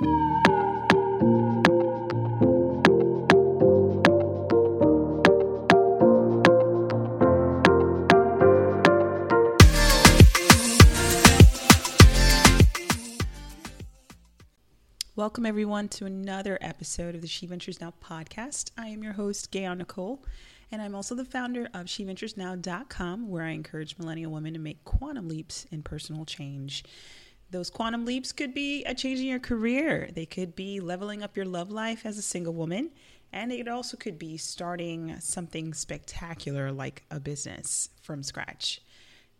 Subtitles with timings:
[0.00, 0.12] Welcome,
[15.46, 18.70] everyone, to another episode of the She Ventures Now podcast.
[18.78, 20.24] I am your host, Gayon Nicole,
[20.70, 25.26] and I'm also the founder of SheVenturesNow.com, where I encourage millennial women to make quantum
[25.26, 26.84] leaps in personal change.
[27.50, 31.34] Those quantum leaps could be a change in your career, they could be leveling up
[31.34, 32.90] your love life as a single woman,
[33.32, 38.82] and it also could be starting something spectacular like a business from scratch.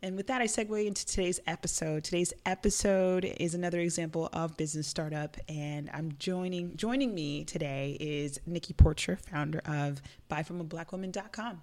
[0.01, 2.05] And with that, I segue into today's episode.
[2.05, 8.41] Today's episode is another example of business startup, and I'm joining joining me today is
[8.47, 11.63] Nikki Porcher, founder of BuyFromABlackWoman.com.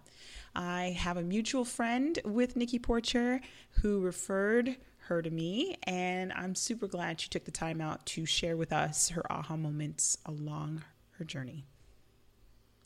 [0.53, 3.41] I have a mutual friend with Nikki Porcher
[3.81, 4.75] who referred
[5.08, 8.73] her to me, and I'm super glad she took the time out to share with
[8.73, 10.84] us her aha moments along
[11.18, 11.66] her journey.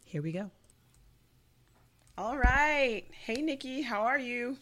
[0.06, 0.52] Here we go.
[2.17, 3.06] All right.
[3.11, 4.58] Hey, Nikki, how are you?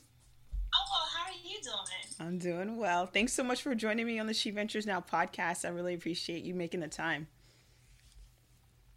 [0.76, 2.08] Oh, how are you doing?
[2.20, 3.08] I'm doing well.
[3.08, 5.66] Thanks so much for joining me on the She Ventures Now podcast.
[5.66, 7.28] I really appreciate you making the time.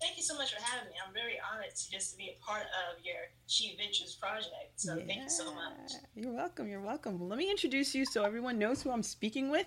[0.00, 0.94] Thank you so much for having me.
[1.06, 4.72] I'm very honored to just be a part of your She Ventures project.
[4.76, 5.04] So yeah.
[5.06, 5.92] thank you so much.
[6.14, 6.68] You're welcome.
[6.68, 7.28] You're welcome.
[7.28, 9.66] Let me introduce you so everyone knows who I'm speaking with.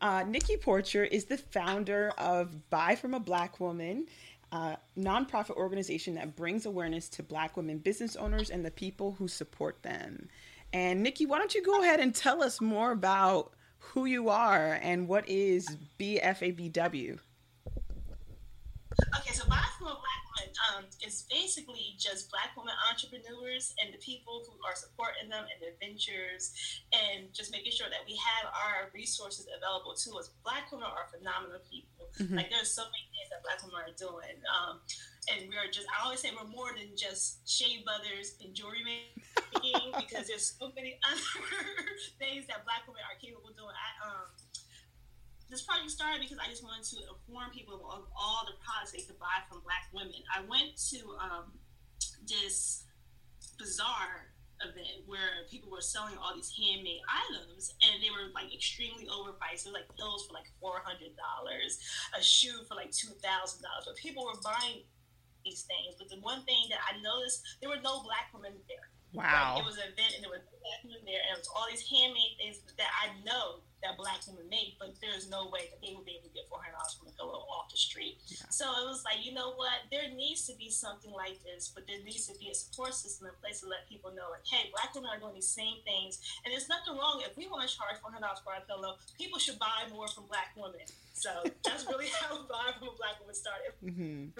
[0.00, 4.06] Uh, Nikki Porcher is the founder of Buy from a Black Woman,
[4.50, 9.28] a nonprofit organization that brings awareness to Black women business owners and the people who
[9.28, 10.28] support them.
[10.72, 14.78] And Nikki, why don't you go ahead and tell us more about who you are
[14.80, 17.18] and what is BFABW?
[18.90, 19.44] Okay, so
[19.80, 24.52] from a Black Woman um, is basically just Black women entrepreneurs and the people who
[24.60, 26.52] are supporting them and their ventures
[26.92, 30.36] and just making sure that we have our resources available to us.
[30.44, 32.12] Black women are phenomenal people.
[32.20, 32.36] Mm-hmm.
[32.36, 34.36] Like, there's so many things that Black women are doing.
[34.52, 34.84] Um,
[35.32, 39.92] and we're just I always say we're more than just shave butters and jewelry making
[40.00, 41.20] because there's so many other
[42.18, 43.76] things that black women are capable of doing.
[43.76, 44.26] I um
[45.50, 49.02] this project started because I just wanted to inform people of all the products they
[49.02, 50.22] could buy from black women.
[50.30, 51.58] I went to um,
[52.22, 52.86] this
[53.58, 54.30] bazaar
[54.62, 59.64] event where people were selling all these handmade items and they were like extremely overpriced.
[59.64, 61.80] They were like pills for like four hundred dollars,
[62.14, 63.90] a shoe for like two thousand dollars.
[63.90, 64.86] But people were buying
[65.44, 65.96] these things.
[65.98, 68.86] But the one thing that I noticed, there were no black women there.
[69.10, 69.58] Wow.
[69.58, 71.66] Like, it was an event and there were black women there, and it was all
[71.66, 75.80] these handmade things that I know that black women make, but there's no way that
[75.80, 78.20] they would be able to get four hundred dollars from a pillow off the street.
[78.28, 78.48] Yeah.
[78.50, 79.88] So it was like, you know what?
[79.90, 83.28] There needs to be something like this, but there needs to be a support system
[83.28, 86.20] in place to let people know, like, hey, black women are doing these same things,
[86.44, 89.00] and there's nothing wrong if we want to charge four hundred dollars for a pillow.
[89.16, 90.84] People should buy more from black women.
[91.20, 91.30] So
[91.64, 93.76] that's really how Buy from a Black Woman started.
[93.84, 94.32] Mm-hmm.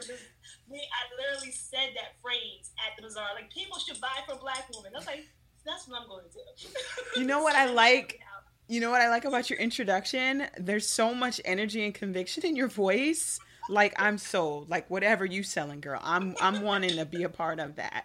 [0.72, 4.64] Me, I literally said that phrase at the bazaar, like people should buy from black
[4.74, 4.92] women.
[4.94, 5.28] I was like,
[5.64, 7.20] that's what I'm going to do.
[7.20, 8.20] You know what I like?
[8.70, 10.46] You know what I like about your introduction?
[10.56, 13.40] There's so much energy and conviction in your voice.
[13.68, 14.70] Like I'm sold.
[14.70, 16.00] Like whatever you selling, girl.
[16.04, 18.04] I'm I'm wanting to be a part of that.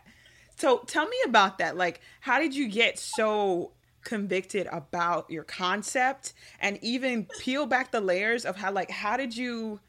[0.57, 1.77] So tell me about that.
[1.77, 3.73] Like how did you get so
[4.03, 9.37] convicted about your concept and even peel back the layers of how like how did
[9.37, 9.79] you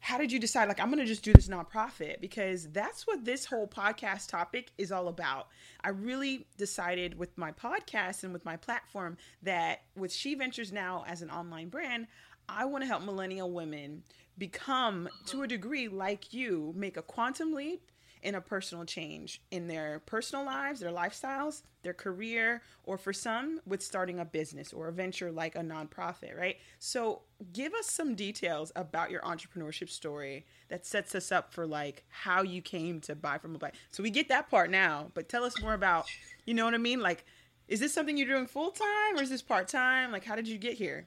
[0.00, 2.20] how did you decide like i'm going to just do this nonprofit?
[2.20, 5.48] Because that's what this whole podcast topic is all about.
[5.82, 11.04] I really decided with my podcast and with my platform that with she ventures now
[11.06, 12.06] as an online brand
[12.48, 14.02] i want to help millennial women
[14.38, 17.90] become to a degree like you make a quantum leap
[18.22, 23.60] in a personal change in their personal lives, their lifestyles, their career, or for some
[23.66, 26.56] with starting a business or a venture like a nonprofit, right?
[26.78, 32.04] So, give us some details about your entrepreneurship story that sets us up for like
[32.08, 33.74] how you came to buy from a black.
[33.90, 36.06] So, we get that part now, but tell us more about,
[36.44, 37.00] you know what I mean?
[37.00, 37.24] Like,
[37.68, 40.10] is this something you're doing full time or is this part time?
[40.10, 41.06] Like, how did you get here?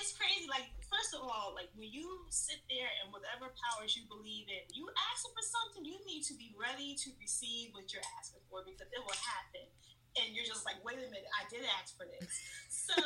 [0.00, 0.48] It's crazy.
[0.48, 4.60] Like, first of all, like when you sit there and whatever powers you believe in,
[4.76, 8.60] you asking for something, you need to be ready to receive what you're asking for
[8.68, 9.64] because it will happen.
[10.20, 12.28] And you're just like, wait a minute, I did ask for this.
[12.68, 12.98] So,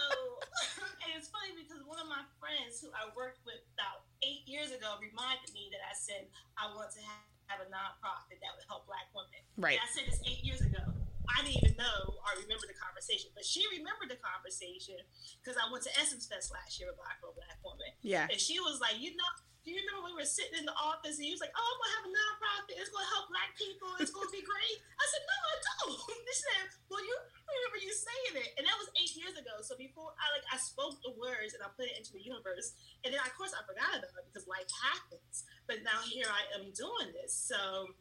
[1.06, 4.74] and it's funny because one of my friends who I worked with about eight years
[4.74, 6.26] ago reminded me that I said
[6.58, 9.38] I want to have, have a nonprofit that would help Black women.
[9.54, 9.78] Right.
[9.78, 10.94] And I said this eight years ago.
[11.30, 15.00] I didn't even know or remember the conversation, but she remembered the conversation
[15.40, 17.90] because I went to Essence Fest last year with Black Girl Black Woman.
[18.04, 18.28] Yeah.
[18.30, 19.28] And she was like, you know,
[19.64, 21.80] do you remember we were sitting in the office and he was like, oh, I'm
[21.80, 22.76] gonna have a nonprofit.
[22.76, 23.88] It's gonna help black people.
[23.96, 24.76] It's gonna be great.
[24.76, 26.00] I said, no, I don't.
[26.34, 27.14] He said, well, you
[27.46, 29.62] remember you saying it, and that was eight years ago.
[29.62, 32.76] So before I like I spoke the words and I put it into the universe,
[33.06, 35.48] and then of course I forgot about it because life happens.
[35.64, 37.32] But now here I am doing this.
[37.32, 37.94] So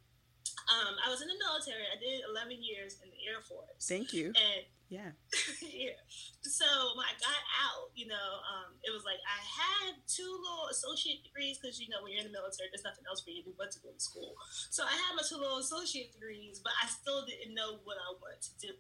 [0.73, 1.85] um, I was in the military.
[1.85, 3.85] I did 11 years in the Air Force.
[3.85, 4.33] Thank you.
[4.33, 5.13] And yeah.
[5.61, 5.97] yeah.
[6.45, 10.69] So when I got out, you know, um, it was like I had two little
[10.69, 13.41] associate degrees because you know when you're in the military, there's nothing else for you
[13.41, 14.37] to do but to go to school.
[14.69, 18.09] So I had my two little associate degrees, but I still didn't know what I
[18.21, 18.71] wanted to do.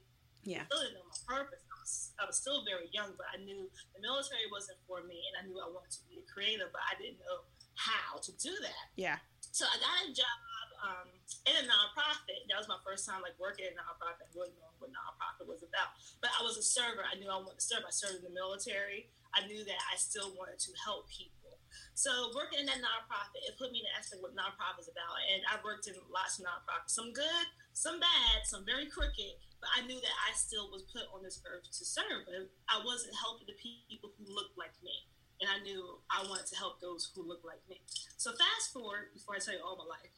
[0.45, 0.61] Yeah.
[0.61, 1.63] I still didn't know my purpose.
[1.65, 5.17] I was, I was still very young, but I knew the military wasn't for me,
[5.31, 8.31] and I knew I wanted to be a creator, but I didn't know how to
[8.37, 8.85] do that.
[8.93, 9.17] Yeah.
[9.49, 10.37] So I got a job
[10.83, 11.07] um,
[11.47, 12.43] in a nonprofit.
[12.51, 15.63] That was my first time like working in a nonprofit, really knowing what nonprofit was
[15.63, 15.95] about.
[16.19, 17.07] But I was a server.
[17.07, 17.87] I knew I wanted to serve.
[17.87, 19.07] I served in the military.
[19.33, 21.57] I knew that I still wanted to help people.
[21.97, 25.17] So working in that nonprofit, it put me in the aspect what nonprofit is about.
[25.29, 29.39] And I've worked in lots of nonprofits, some good, some bad, some very crooked.
[29.57, 32.29] But I knew that I still was put on this earth to serve.
[32.29, 34.93] But I wasn't helping the people who looked like me.
[35.41, 37.81] And I knew I wanted to help those who look like me.
[38.17, 40.13] So fast forward, before I tell you all my life,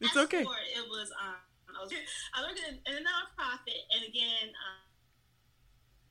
[0.00, 0.42] it's okay.
[0.42, 1.40] it was um,
[1.74, 1.92] I was
[2.34, 4.84] I worked in, in a nonprofit, and again, um,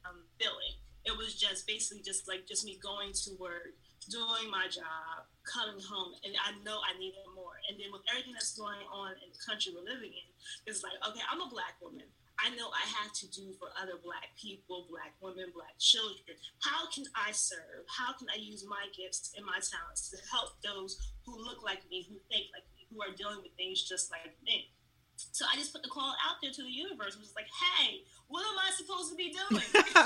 [0.06, 0.78] um, billing.
[1.04, 3.76] It was just basically just like just me going to work,
[4.08, 7.60] doing my job, coming home, and I know I needed more.
[7.68, 10.28] And then with everything that's going on in the country we're living in,
[10.68, 12.08] it's like okay, I'm a black woman.
[12.42, 16.34] I know I have to do for other black people, black women, black children.
[16.60, 17.86] How can I serve?
[17.88, 21.86] How can I use my gifts and my talents to help those who look like
[21.94, 22.73] me, who think like me?
[22.94, 24.70] Who are dealing with things just like me.
[25.18, 28.42] So I just put the call out there to the universe, was like, hey, what
[28.46, 29.66] am I supposed to be doing?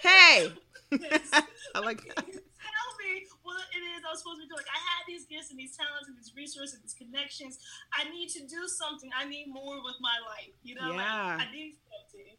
[0.00, 0.52] hey,
[1.74, 2.24] I like that.
[2.24, 4.64] Tell me what it is I'm supposed to be doing.
[4.68, 7.58] I had these gifts and these talents and these resources, and these connections.
[7.96, 9.10] I need to do something.
[9.16, 10.52] I need more with my life.
[10.62, 11.40] You know, yeah.
[11.40, 12.36] like, I need something.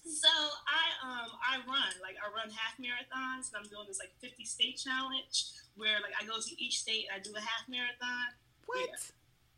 [0.00, 0.32] So
[0.64, 4.44] I um I run like I run half marathons and I'm doing this like 50
[4.48, 8.32] state challenge where like I go to each state and I do a half marathon
[8.70, 8.90] what?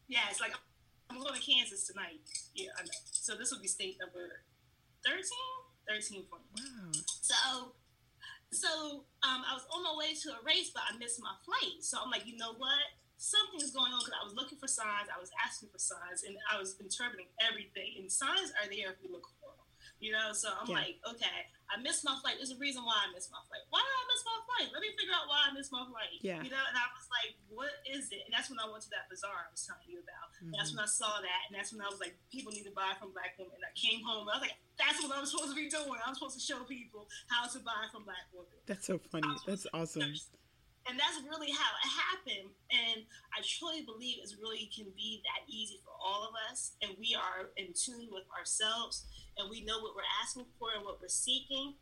[0.09, 0.25] Yeah.
[0.25, 0.57] yeah, it's like
[1.13, 2.25] I'm going to Kansas tonight.
[2.57, 3.01] Yeah, I know.
[3.13, 4.41] So this will be state number
[5.05, 5.21] 13?
[5.85, 6.49] 13 for me.
[6.57, 6.89] Wow.
[7.21, 7.39] So,
[8.49, 11.85] so um, I was on my way to a race, but I missed my flight.
[11.85, 12.97] So I'm like, you know what?
[13.21, 15.13] Something's going on because I was looking for signs.
[15.13, 18.01] I was asking for signs, and I was interpreting everything.
[18.01, 19.29] And signs are there if you look.
[20.03, 20.83] You know, so I'm yeah.
[20.83, 22.43] like, okay, I missed my flight.
[22.43, 23.63] There's a reason why I missed my flight.
[23.71, 24.69] Why did I miss my flight?
[24.75, 26.19] Let me figure out why I missed my flight.
[26.27, 26.43] Yeah.
[26.43, 28.27] You know, and I was like, what is it?
[28.27, 30.35] And that's when I went to that bazaar I was telling you about.
[30.43, 30.59] Mm-hmm.
[30.59, 32.99] That's when I saw that, and that's when I was like, people need to buy
[32.99, 33.55] from black women.
[33.55, 36.03] And I came home, and I was like, that's what I'm supposed to be doing.
[36.03, 38.59] I'm supposed to show people how to buy from black women.
[38.67, 39.31] That's so funny.
[39.47, 40.19] That's awesome.
[40.89, 42.51] And that's really how it happened.
[42.75, 46.75] And I truly believe it really can be that easy for all of us.
[46.83, 49.07] And we are in tune with ourselves
[49.39, 51.79] and we know what we're asking for and what we're seeking.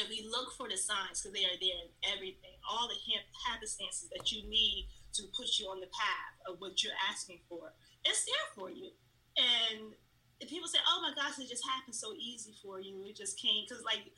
[0.00, 2.96] And we look for the signs because they are there in everything, all the
[3.44, 7.76] happenstances that you need to put you on the path of what you're asking for.
[8.04, 8.96] It's there for you.
[9.36, 9.92] And
[10.40, 13.04] if people say, oh my gosh, it just happened so easy for you.
[13.04, 13.64] It just came.
[13.68, 14.08] Because, like,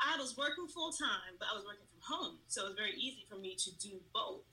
[0.00, 2.34] I was working full time, but I was working from home.
[2.48, 4.48] So it was very easy for me to do both.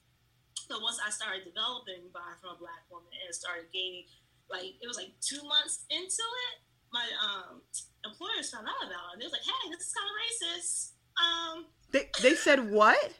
[0.67, 4.03] So once I started developing buy from a black woman and started gaining,
[4.51, 6.55] like, it was like two months into it,
[6.91, 7.63] my um,
[8.03, 9.11] employers found out about it.
[9.15, 10.75] And they was like, hey, this is kind of racist.
[11.15, 11.55] Um,
[11.91, 13.00] they, they said what?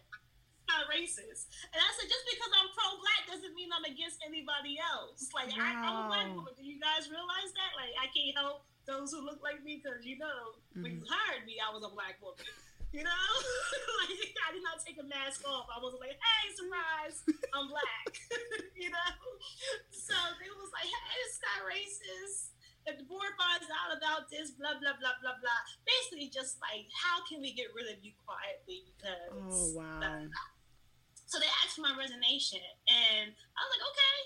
[0.68, 1.48] Kind of racist.
[1.72, 5.32] And I said, just because I'm pro black doesn't mean I'm against anybody else.
[5.32, 5.64] Like, wow.
[5.64, 6.52] I, am a black woman.
[6.60, 7.72] Do you guys realize that?
[7.80, 10.84] Like, I can't help those who look like me because, you know, mm-hmm.
[10.84, 12.42] when you hired me, I was a black woman.
[12.96, 13.12] You know,
[14.08, 15.68] like I did not take a mask off.
[15.68, 17.20] I wasn't like, "Hey, surprise,
[17.52, 18.16] I'm black."
[18.80, 19.12] you know,
[19.92, 22.56] so they was like, "Hey, this guy racist."
[22.88, 25.62] if the board finds out about this, blah blah blah blah blah.
[25.84, 28.88] Basically, just like how can we get rid of you quietly?
[28.96, 30.00] Because oh wow.
[30.00, 30.50] Blah, blah.
[31.28, 34.18] So they asked for my resignation, and I was like, okay,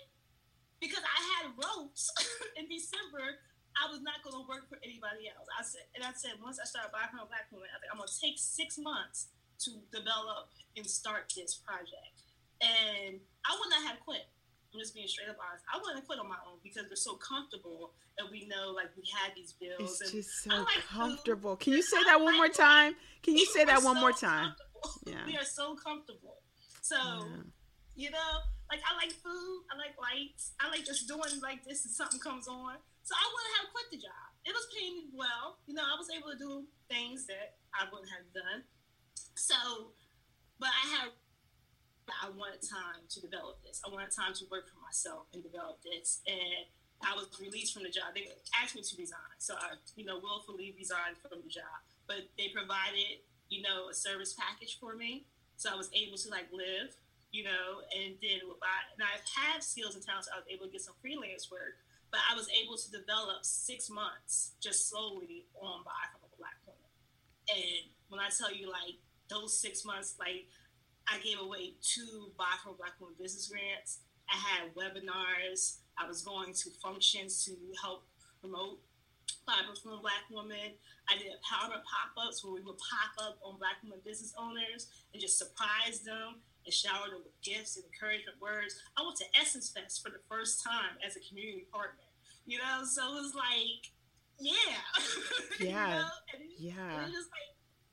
[0.78, 2.14] because I had ropes
[2.58, 3.42] in December.
[3.80, 5.48] I was not going to work for anybody else.
[5.52, 7.90] I said, and I said, once I start buying from a black woman, I think
[7.92, 9.32] I'm going to take six months
[9.68, 12.16] to develop and start this project.
[12.62, 14.28] And I would not have quit.
[14.74, 15.66] I'm just being straight up honest.
[15.68, 19.04] I wouldn't quit on my own because we're so comfortable and we know like we
[19.12, 20.00] had these bills.
[20.00, 21.56] It's and just so like comfortable.
[21.58, 22.96] Can you say that one more time?
[23.24, 24.54] Can you say that one so more time?
[25.06, 25.26] Yeah.
[25.26, 26.38] We are so comfortable.
[26.82, 27.44] So, yeah.
[27.96, 28.32] you know,
[28.70, 32.20] like I like food, I like lights, I like just doing like this and something
[32.20, 32.76] comes on.
[33.04, 34.28] So I wouldn't have quit the job.
[34.46, 35.62] It was paying me well.
[35.66, 38.66] You know, I was able to do things that I wouldn't have done.
[39.36, 39.94] So,
[40.60, 41.10] but I had
[42.22, 43.82] I wanted time to develop this.
[43.86, 46.20] I wanted time to work for myself and develop this.
[46.28, 46.68] And
[47.02, 48.14] I was released from the job.
[48.14, 51.82] They asked me to resign, so I, you know, willfully resigned from the job.
[52.06, 55.26] But they provided, you know, a service package for me,
[55.58, 56.94] so I was able to like live,
[57.32, 59.18] you know, and then I, and I
[59.50, 60.30] have skills and talents.
[60.30, 63.90] I was able to get some freelance work, but I was able to develop six
[63.90, 66.92] months just slowly on buy from a black woman.
[67.50, 69.00] And when I tell you, like
[69.30, 70.46] those six months, like
[71.08, 74.00] I gave away two buy from black woman business grants.
[74.30, 75.80] I had webinars.
[75.98, 77.52] I was going to functions to
[77.82, 78.04] help
[78.40, 78.80] promote
[79.46, 80.78] Fiber from Black Woman.
[81.10, 84.88] I did empowerment pop ups where we would pop up on Black women business owners
[85.14, 88.78] and just surprise them and showered them with gifts and encouragement words.
[88.98, 92.06] I went to Essence Fest for the first time as a community partner,
[92.46, 93.92] you know, so it was like,
[94.40, 94.82] yeah.
[95.60, 95.88] Yeah.
[95.88, 96.10] you know?
[96.34, 96.96] and, yeah.
[97.06, 97.52] And, like,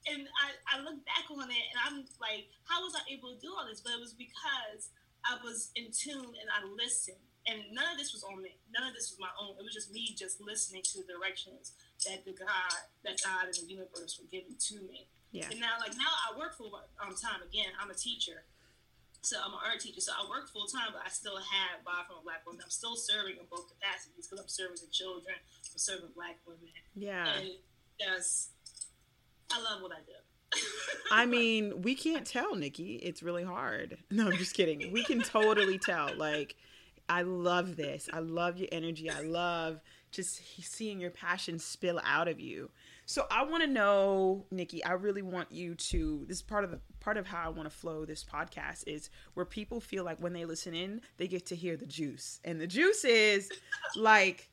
[0.08, 3.40] and I, I look back on it and I'm like, how was I able to
[3.40, 3.80] do all this?
[3.80, 4.88] But it was because
[5.25, 8.60] I was in tune and I listened and none of this was on me.
[8.68, 9.56] None of this was my own.
[9.56, 11.72] It was just me just listening to the directions
[12.04, 15.08] that the God, that God and the universe were giving to me.
[15.32, 15.48] Yeah.
[15.50, 17.72] And now, like now, I work full um, time again.
[17.80, 18.44] I'm a teacher,
[19.22, 20.00] so I'm an art teacher.
[20.00, 22.60] So I work full time, but I still have Buy from a Black Woman.
[22.62, 26.68] I'm still serving in both capacities because I'm serving the children, I'm serving Black women.
[26.94, 27.26] Yeah.
[27.38, 27.50] And
[27.98, 28.50] yes,
[29.52, 30.60] I love what I do.
[31.10, 32.96] I mean, we can't tell, Nikki.
[32.96, 33.98] It's really hard.
[34.10, 34.92] No, I'm just kidding.
[34.92, 36.10] We can totally tell.
[36.16, 36.56] Like
[37.08, 38.08] I love this.
[38.12, 39.10] I love your energy.
[39.10, 42.70] I love just seeing your passion spill out of you.
[43.09, 44.85] So I want to know, Nikki.
[44.85, 46.27] I really want you to.
[46.29, 49.09] This is part of the part of how I want to flow this podcast is
[49.33, 52.61] where people feel like when they listen in, they get to hear the juice, and
[52.61, 53.50] the juice is
[53.97, 54.50] like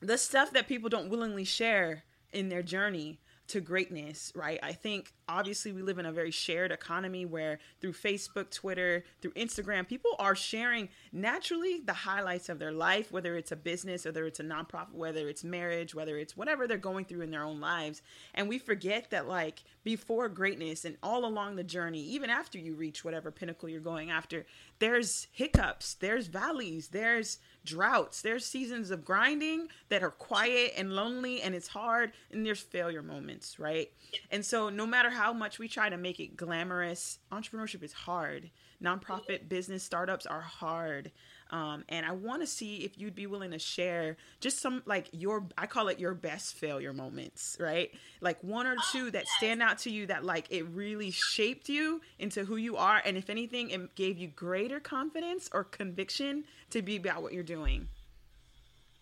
[0.00, 4.58] the stuff that people don't willingly share in their journey to greatness, right?
[4.62, 9.32] I think obviously we live in a very shared economy where through Facebook, Twitter, through
[9.32, 14.26] Instagram, people are sharing naturally the highlights of their life, whether it's a business, whether
[14.26, 17.60] it's a nonprofit, whether it's marriage, whether it's whatever they're going through in their own
[17.60, 18.02] lives.
[18.34, 22.74] And we forget that, like, before greatness and all along the journey, even after you
[22.74, 24.46] reach whatever pinnacle you're going after,
[24.80, 31.42] there's hiccups, there's valleys, there's droughts, there's seasons of grinding that are quiet and lonely
[31.42, 33.90] and it's hard, and there's failure moments, right?
[34.30, 38.50] And so, no matter how much we try to make it glamorous, entrepreneurship is hard.
[38.82, 41.10] Nonprofit business startups are hard.
[41.50, 45.08] Um, and I want to see if you'd be willing to share just some like
[45.12, 47.90] your I call it your best failure moments, right?
[48.20, 52.00] Like one or two that stand out to you that like it really shaped you
[52.18, 56.82] into who you are, and if anything, it gave you greater confidence or conviction to
[56.82, 57.88] be about what you're doing.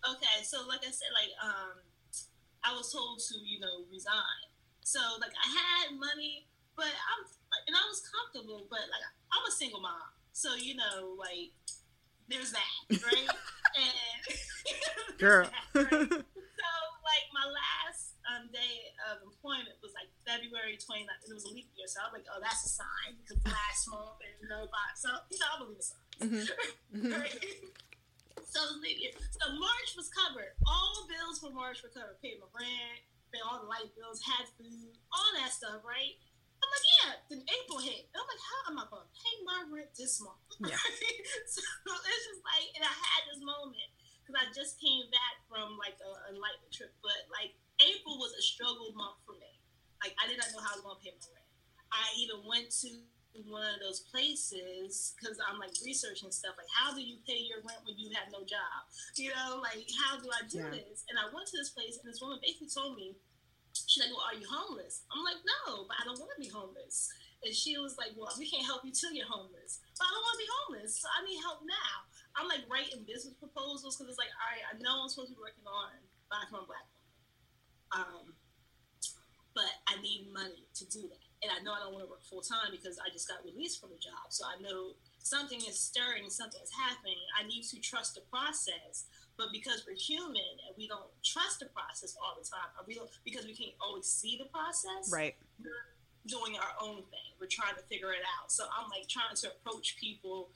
[0.09, 1.77] Okay, so like I said, like um,
[2.65, 4.48] I was told to you know resign.
[4.89, 9.45] So like I had money, but I'm like, and I was comfortable, but like I'm
[9.45, 11.53] a single mom, so you know like
[12.25, 12.73] there's that,
[13.05, 13.29] right?
[13.85, 14.21] and
[15.21, 15.45] girl.
[15.45, 16.09] That, right?
[16.57, 16.71] so
[17.05, 21.05] like my last um, day of employment was like February 29th.
[21.05, 23.93] It was a leap year, so I was like, oh, that's a sign because last
[23.93, 24.97] month and no five.
[24.97, 26.49] So you know, I believe in signs.
[26.97, 27.13] Mm-hmm.
[27.13, 27.45] right?
[28.41, 29.13] So leap year.
[29.37, 30.57] So March was covered.
[30.65, 32.17] All bills for March were covered.
[32.25, 36.17] Paid my rent, paid all the light bills, had food, all that stuff, right?
[36.59, 37.13] I'm like, yeah.
[37.31, 38.11] Then April hit.
[38.11, 40.43] And I'm like, how am I going to pay my rent this month?
[40.59, 40.75] Yeah.
[41.55, 45.79] so it's just like, and I had this moment because I just came back from
[45.79, 49.55] like a, a enlightenment trip, but like April was a struggle month for me.
[50.03, 51.49] Like I did not know how I was going to pay my rent.
[51.95, 52.91] I even went to
[53.47, 57.63] one of those places because I'm like researching stuff like how do you pay your
[57.63, 58.83] rent when you have no job?
[59.19, 60.71] You know, like how do I do yeah.
[60.71, 61.03] this?
[61.11, 63.19] And I went to this place and this woman basically told me,
[63.75, 65.03] She's like, Well, are you homeless?
[65.11, 67.11] I'm like, No, but I don't want to be homeless.
[67.43, 69.83] And she was like, Well, we can't help you till you're homeless.
[69.99, 71.95] But I don't want to be homeless, so I need help now.
[72.39, 75.37] I'm like writing business proposals because it's like, all right, I know I'm supposed to
[75.39, 75.91] be working on
[76.31, 77.09] Black from Black women.
[77.99, 78.25] Um,
[79.59, 81.27] but I need money to do that.
[81.43, 83.83] And I know I don't want to work full time because I just got released
[83.83, 84.31] from a job.
[84.31, 87.19] So I know something is stirring, something is happening.
[87.39, 89.07] I need to trust the process.
[89.37, 93.09] But because we're human and we don't trust the process all the time, we don't,
[93.25, 95.39] because we can't always see the process, right?
[95.63, 95.95] We're
[96.27, 97.29] doing our own thing.
[97.39, 98.51] We're trying to figure it out.
[98.51, 100.51] So I'm like trying to approach people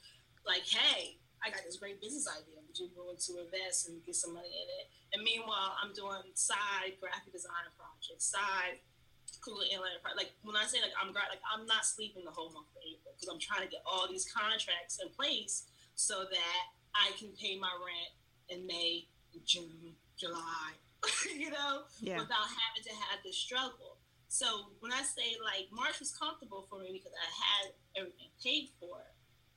[0.45, 2.59] like, hey, I got this great business idea.
[2.59, 4.85] Would you willing to invest and get some money in it?
[5.15, 8.83] And meanwhile, I'm doing side graphic design projects, side
[9.43, 10.15] Google Analytics.
[10.15, 13.13] Like when I say like I'm like I'm not sleeping the whole month of April
[13.13, 16.61] because I'm trying to get all these contracts in place so that
[16.95, 18.11] I can pay my rent
[18.49, 19.07] in May,
[19.45, 20.73] June, July,
[21.37, 22.19] you know, yeah.
[22.19, 23.99] without having to have this struggle.
[24.27, 27.63] So when I say like March was comfortable for me because I had
[27.95, 28.97] everything paid for,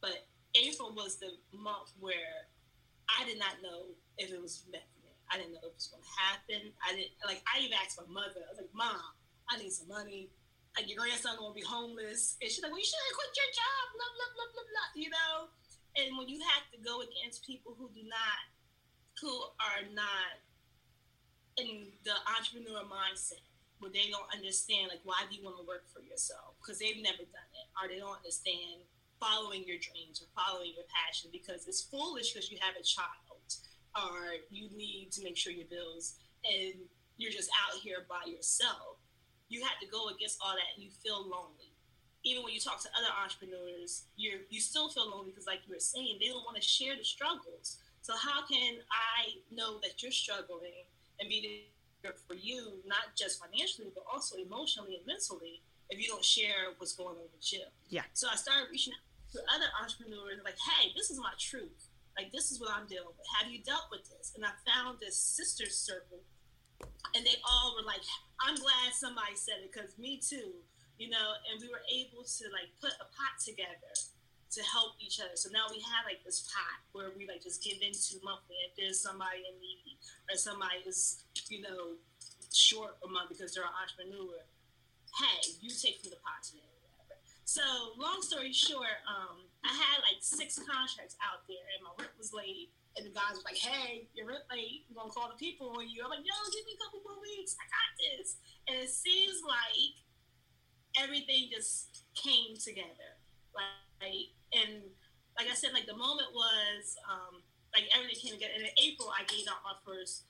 [0.02, 2.48] but April was the month where
[3.08, 5.14] I I did not know if it was meant for me.
[5.30, 6.60] I didn't know if it was going to happen.
[6.82, 7.42] I didn't like.
[7.46, 8.42] I even asked my mother.
[8.44, 9.14] I was like, "Mom,
[9.50, 10.30] I need some money.
[10.84, 13.82] Your grandson to be homeless." And she's like, "Well, you should have quit your job."
[13.96, 14.88] Blah blah blah blah blah.
[14.94, 15.34] You know.
[15.96, 18.44] And when you have to go against people who do not,
[19.22, 20.44] who are not
[21.56, 23.40] in the entrepreneur mindset,
[23.80, 27.00] where they don't understand like why do you want to work for yourself because they've
[27.00, 28.84] never done it, or they don't understand
[29.20, 33.48] following your dreams or following your passion because it's foolish because you have a child
[33.96, 36.74] or you need to make sure your bills and
[37.16, 39.00] you're just out here by yourself.
[39.48, 41.72] You have to go against all that and you feel lonely.
[42.24, 45.74] Even when you talk to other entrepreneurs, you're you still feel lonely because, like you
[45.74, 47.78] were saying, they don't want to share the struggles.
[48.02, 50.86] So how can I know that you're struggling
[51.20, 51.70] and be
[52.02, 56.74] there for you, not just financially, but also emotionally and mentally, if you don't share
[56.78, 57.62] what's going on with you?
[57.88, 58.02] Yeah.
[58.12, 61.90] So I started reaching out to other entrepreneurs, like, hey, this is my truth.
[62.16, 63.26] Like, this is what I'm dealing with.
[63.38, 64.32] Have you dealt with this?
[64.34, 66.22] And I found this sister circle,
[67.14, 68.02] and they all were like,
[68.44, 70.60] I'm glad somebody said it because me too,
[70.98, 71.36] you know.
[71.48, 73.92] And we were able to like put a pot together
[74.52, 75.34] to help each other.
[75.34, 78.56] So now we have like this pot where we like just give into monthly.
[78.68, 79.96] If there's somebody in need
[80.28, 81.96] or somebody is, you know,
[82.52, 84.44] short a month because they're an entrepreneur,
[85.16, 86.64] hey, you take from the pot today.
[87.46, 87.62] So
[87.96, 92.34] long story short, um, I had like six contracts out there, and my rent was
[92.34, 92.74] late.
[92.96, 94.88] And the guys were like, "Hey, your rent late.
[94.88, 97.20] We're gonna call the people on you." I'm like, "Yo, give me a couple more
[97.20, 97.56] weeks.
[97.60, 98.36] I got this."
[98.68, 100.00] And it seems like
[100.96, 103.20] everything just came together,
[103.52, 104.88] like, and
[105.36, 107.44] like I said, like the moment was um,
[107.76, 108.56] like everything came together.
[108.56, 110.24] And in April, I gave out my first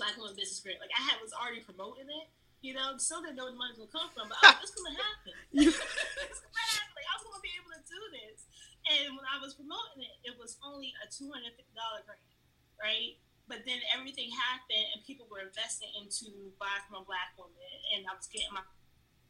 [0.00, 0.80] Black Women Business Grant.
[0.80, 2.32] Like I had was already promoting it,
[2.64, 4.72] you know, still didn't know where the money was gonna come from, but I was
[4.72, 5.36] it's gonna happen.
[5.68, 6.92] it's gonna happen.
[6.96, 8.47] Like, I'm gonna be able to do this.
[8.88, 12.24] And when I was promoting it, it was only a two hundred fifty dollar grant,
[12.80, 13.20] right?
[13.48, 18.04] But then everything happened, and people were investing into Buy from a Black Woman, and
[18.04, 18.60] I was getting my,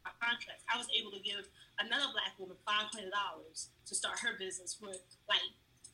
[0.02, 0.66] my contracts.
[0.66, 1.46] I was able to give
[1.78, 4.78] another Black woman five hundred dollars to start her business.
[4.78, 5.42] With like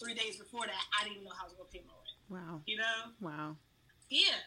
[0.01, 2.19] three days before that, I didn't even know how I was gonna pay my rent.
[2.29, 2.61] Wow.
[2.65, 2.99] You know?
[3.21, 3.57] Wow.
[4.09, 4.41] Yeah.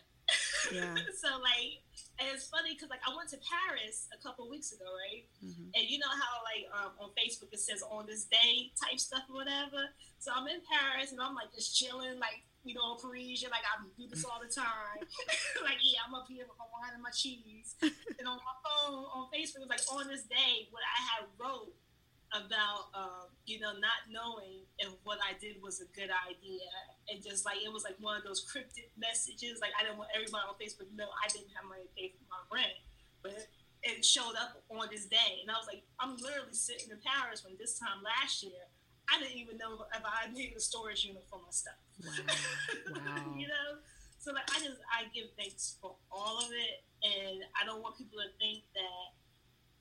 [0.74, 0.96] Yeah.
[1.22, 1.86] so like,
[2.20, 5.26] and it's funny because like I went to Paris a couple weeks ago, right?
[5.44, 5.70] Mhm.
[5.76, 9.24] And you know how like um, on Facebook it says on this day type stuff
[9.30, 9.90] or whatever.
[10.20, 13.80] So I'm in Paris and I'm like just chilling, like you know, Parisian, like I
[13.96, 15.00] do this all the time.
[15.64, 17.76] like yeah, I'm up here with my wine and my cheese.
[17.82, 21.22] and on my phone on Facebook it was like on this day what I had
[21.40, 21.74] wrote
[22.36, 26.68] about um, you know not knowing if what I did was a good idea.
[27.08, 29.60] And just like it was like one of those cryptic messages.
[29.62, 32.12] Like I didn't want everybody on Facebook to know I didn't have money to pay
[32.12, 32.78] for my rent.
[33.24, 33.48] But
[33.84, 35.40] it showed up on this day.
[35.44, 38.68] And I was like I'm literally sitting in Paris when this time last year
[39.08, 41.80] I didn't even know if I needed a storage unit for my stuff.
[42.04, 42.28] Wow.
[42.88, 43.36] Wow.
[43.36, 43.80] you know?
[44.20, 46.84] So like I just I give thanks for all of it.
[47.04, 49.16] And I don't want people to think that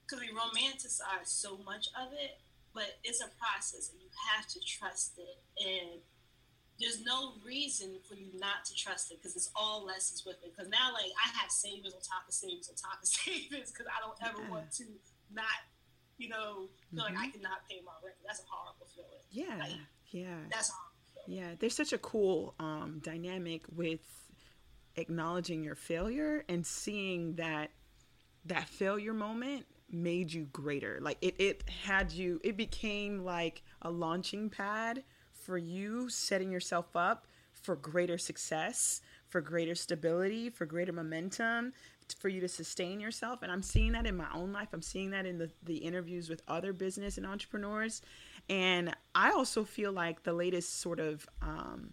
[0.07, 2.39] because we romanticize so much of it,
[2.75, 5.39] but it's a process and you have to trust it.
[5.67, 6.01] And
[6.79, 10.53] there's no reason for you not to trust it because it's all lessons with it.
[10.55, 13.87] Because now, like, I have savings on top of savings on top of savings because
[13.87, 14.51] I don't ever Yeah.
[14.51, 14.85] want to
[15.33, 15.47] not,
[16.19, 17.33] you know, feel like I Mhm.
[17.33, 18.17] cannot pay my rent.
[18.27, 19.11] That's a horrible feeling.
[19.31, 19.57] Yeah.
[19.59, 20.45] Like, Yeah.
[20.51, 20.93] that's horrible
[21.27, 21.39] feeling.
[21.39, 24.01] Yeah, there's such a cool um, dynamic with
[24.97, 27.71] acknowledging your failure and seeing that
[28.45, 30.99] that failure moment made you greater.
[31.01, 36.97] Like it, it had you, it became like a launching pad for you setting yourself
[36.97, 41.73] up for greater success, for greater stability, for greater momentum,
[42.19, 43.43] for you to sustain yourself.
[43.43, 44.69] And I'm seeing that in my own life.
[44.73, 48.03] I'm seeing that in the, the interviews with other business and entrepreneurs.
[48.49, 51.93] And I also feel like the latest sort of um,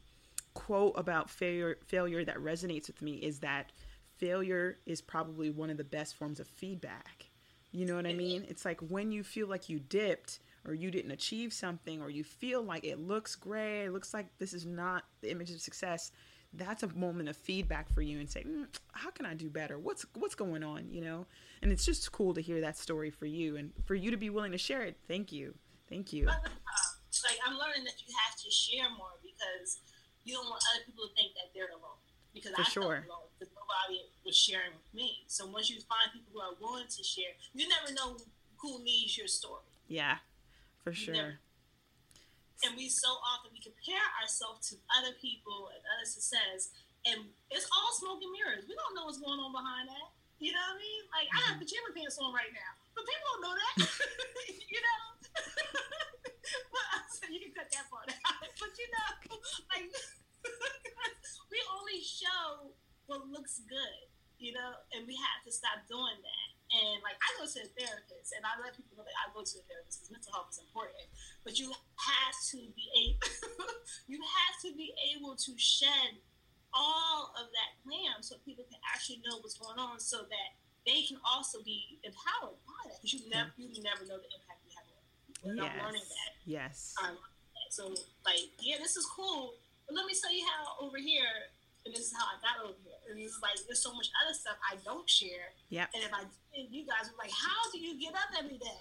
[0.53, 3.71] quote about failure failure that resonates with me is that
[4.17, 7.25] failure is probably one of the best forms of feedback.
[7.73, 8.45] You know what I mean?
[8.47, 12.23] It's like when you feel like you dipped or you didn't achieve something or you
[12.23, 16.11] feel like it looks gray, it looks like this is not the image of success.
[16.53, 19.79] That's a moment of feedback for you and say, mm, how can I do better?
[19.79, 20.87] What's what's going on?
[20.91, 21.25] You know,
[21.63, 24.29] and it's just cool to hear that story for you and for you to be
[24.29, 24.95] willing to share it.
[25.07, 25.55] Thank you,
[25.89, 26.29] thank you.
[26.29, 26.33] Uh,
[27.23, 29.79] like I'm learning that you have to share more because
[30.23, 31.97] you don't want other people to think that they're alone.
[32.33, 32.95] Because For I sure.
[33.01, 35.22] felt alone because nobody was sharing with me.
[35.33, 38.21] So once you find people who are willing to share, you never know
[38.61, 39.65] who needs your story.
[39.89, 40.21] Yeah,
[40.85, 41.41] for sure.
[42.61, 46.69] And we so often we compare ourselves to other people and other success,
[47.09, 48.69] and it's all smoke and mirrors.
[48.69, 50.13] We don't know what's going on behind that.
[50.37, 51.01] You know what I mean?
[51.09, 51.41] Like mm-hmm.
[51.41, 53.75] I have pajama pants on right now, but people don't know that.
[54.69, 55.01] you know.
[57.33, 58.37] you can cut that part out.
[58.61, 59.09] But you know,
[59.73, 59.89] like
[61.49, 62.69] we only show
[63.09, 64.12] what looks good
[64.51, 66.49] and we have to stop doing that.
[66.73, 69.45] And like I go to a therapist, and I let people know that I go
[69.45, 71.05] to a therapist because mental health is important.
[71.45, 73.23] But you have to be able,
[74.11, 76.19] you have to be able to shed
[76.73, 80.49] all of that glam so people can actually know what's going on, so that
[80.83, 82.99] they can also be empowered by that.
[82.99, 85.03] Because you never, you never know the impact you have on.
[85.45, 85.63] We're yes.
[85.63, 86.31] not learning that.
[86.43, 86.97] Yes.
[86.99, 87.15] Um,
[87.69, 87.93] so
[88.25, 89.55] like, yeah, this is cool.
[89.85, 91.53] But let me tell you how over here
[91.85, 92.92] and this is how I got over here.
[93.09, 95.53] And it's like there's so much other stuff I don't share.
[95.69, 95.87] Yeah.
[95.93, 96.23] And if I
[96.55, 98.79] did, you guys were like, "How do you get up every day?"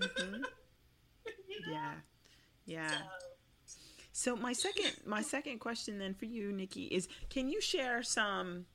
[0.00, 0.34] mm-hmm.
[1.48, 1.72] you know?
[1.72, 1.92] Yeah.
[2.66, 2.88] Yeah.
[2.88, 3.80] So,
[4.12, 8.66] so my second my second question then for you, Nikki, is can you share some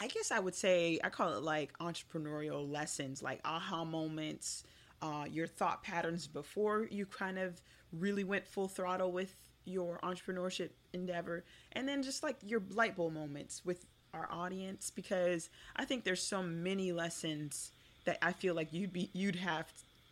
[0.00, 4.64] I guess I would say I call it like entrepreneurial lessons, like aha moments,
[5.02, 7.60] uh, your thought patterns before you kind of
[7.92, 13.12] really went full throttle with your entrepreneurship endeavor and then just like your light bulb
[13.12, 17.72] moments with our audience because I think there's so many lessons
[18.04, 19.66] that I feel like you'd be you'd have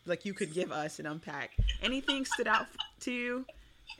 [0.07, 1.53] like you could give us and unpack.
[1.83, 2.67] Anything stood out
[3.01, 3.47] to you?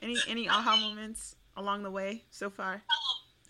[0.01, 2.81] Any any aha moments along the way so far?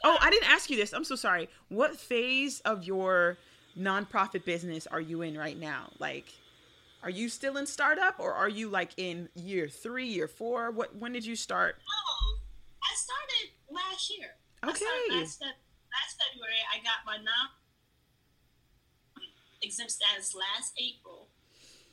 [0.04, 0.94] Oh, I didn't ask you this.
[0.94, 1.50] I'm so sorry.
[1.70, 3.38] What phase of your
[3.80, 5.90] nonprofit business are you in right now?
[5.98, 6.26] Like
[7.04, 10.72] are you still in startup or are you like in year 3, year 4?
[10.72, 11.76] What when did you start?
[11.84, 12.40] Oh,
[12.82, 14.30] I started last year.
[14.64, 14.86] Okay.
[15.12, 17.52] Last, last, February, I got my non
[19.62, 21.28] exempt status last April.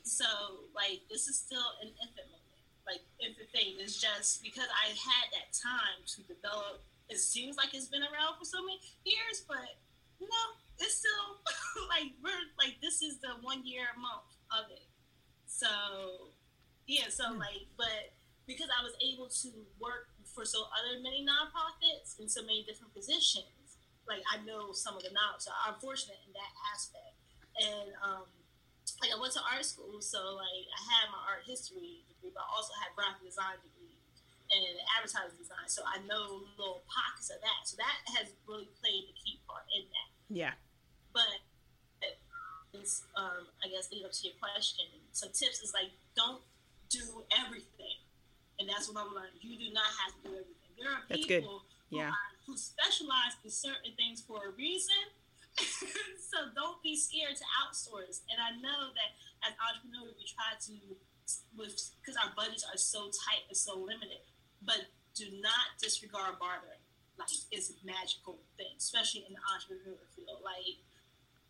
[0.03, 0.25] So,
[0.73, 2.63] like, this is still an infant moment.
[2.87, 6.83] Like, infant thing is just because I had that time to develop.
[7.09, 9.75] It seems like it's been around for so many years, but
[10.21, 10.43] no,
[10.79, 11.43] it's still
[11.91, 14.87] like we're like this is the one year month of it.
[15.61, 16.33] So,
[16.89, 17.13] yeah.
[17.13, 17.37] So, hmm.
[17.37, 18.17] like, but
[18.49, 22.97] because I was able to work for so other many nonprofits in so many different
[22.97, 23.77] positions,
[24.09, 25.45] like I know some of the knowledge.
[25.45, 27.13] So I'm fortunate in that aspect.
[27.61, 28.25] And um,
[29.05, 32.41] like I went to art school, so like I had my art history degree, but
[32.41, 34.01] I also had graphic design degree
[34.49, 35.69] and advertising design.
[35.69, 37.69] So I know little pockets of that.
[37.69, 40.09] So that has really played a key part in that.
[40.31, 40.55] Yeah.
[41.13, 41.43] But
[43.17, 44.85] um, I guess lead up to your question.
[45.11, 46.41] Some tips is like don't
[46.89, 48.01] do everything
[48.61, 49.41] and that's what I'm learning.
[49.41, 50.71] You do not have to do everything.
[50.77, 52.13] There are that's people Who, yeah.
[52.45, 55.01] who specialize in certain things for a reason.
[56.29, 58.21] so don't be scared to outsource.
[58.29, 59.09] And I know that
[59.49, 60.77] as entrepreneurs, we try to,
[61.57, 64.21] because our budgets are so tight and so limited,
[64.61, 64.85] but
[65.17, 66.79] do not disregard bartering.
[67.17, 70.45] Like it's a magical thing, especially in the entrepreneur field.
[70.45, 70.85] Like,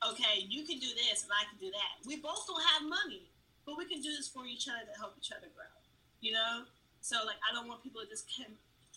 [0.10, 1.94] okay, you can do this and I can do that.
[2.06, 3.30] We both don't have money,
[3.66, 5.70] but we can do this for each other to help each other grow.
[6.22, 6.70] You know,
[7.02, 8.30] so like I don't want people to just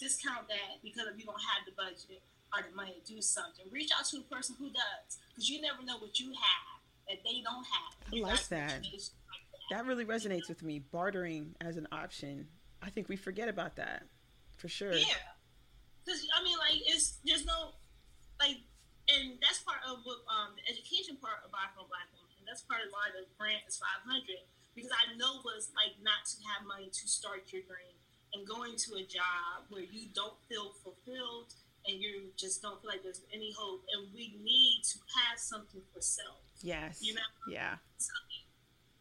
[0.00, 2.20] discount that because if you don't have the budget
[2.54, 3.64] or the money to do something.
[3.70, 7.18] Reach out to a person who does because you never know what you have that
[7.24, 7.94] they don't have.
[8.12, 8.82] I like that.
[8.82, 9.76] like that.
[9.76, 10.78] That really resonates with me.
[10.78, 12.46] Bartering as an option.
[12.82, 14.04] I think we forget about that
[14.56, 14.92] for sure.
[14.92, 15.06] Yeah,
[16.04, 17.72] because I mean, like it's there's no
[19.14, 22.34] and that's part of what um, the education part of Buy from Black Women.
[22.38, 24.04] And that's part of why the grant is 500
[24.74, 27.94] because I know what it's like not to have money to start your dream
[28.34, 31.54] and going to a job where you don't feel fulfilled
[31.86, 33.84] and you just don't feel like there's any hope.
[33.94, 36.42] And we need to have something for self.
[36.60, 36.98] Yes.
[37.00, 37.30] You know?
[37.48, 37.76] Yeah.
[37.98, 38.12] So,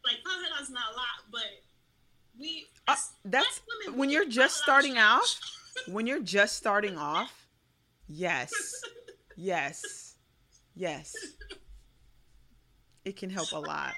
[0.04, 1.42] like five hundred dollars not a lot, but
[2.38, 2.66] we.
[2.86, 5.24] Uh, that's women, when you're just starting out.
[5.88, 7.48] when you're just starting off.
[8.06, 8.52] Yes.
[9.36, 10.03] yes.
[10.74, 11.14] Yes.
[13.04, 13.94] It can help a lot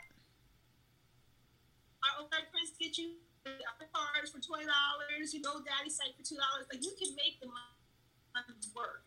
[2.33, 5.33] our friends get you other cards for twenty dollars.
[5.33, 6.67] You know, daddy site for two dollars.
[6.73, 9.05] Like you can make the money work.